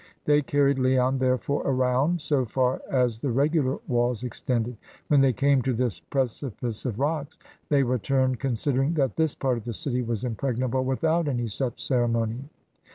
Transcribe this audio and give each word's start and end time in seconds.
They 0.25 0.41
carried 0.41 0.79
Leon, 0.79 1.19
therefore, 1.19 1.61
around, 1.63 2.21
so 2.21 2.43
far 2.43 2.81
as 2.89 3.19
the 3.19 3.29
regular 3.29 3.77
walls 3.87 4.23
extended. 4.23 4.75
WTien 5.11 5.21
they 5.21 5.31
came 5.31 5.61
to 5.61 5.73
this 5.75 5.99
precipice 5.99 6.85
of 6.87 6.99
rocks, 6.99 7.37
they 7.69 7.83
returned, 7.83 8.39
considering 8.39 8.95
that 8.95 9.15
this 9.15 9.35
part 9.35 9.59
of 9.59 9.63
the 9.63 9.73
city 9.73 10.01
was 10.01 10.23
impregnable 10.23 10.83
without 10.83 11.27
any 11.27 11.47
such 11.49 11.85
ceremony. 11.85 12.43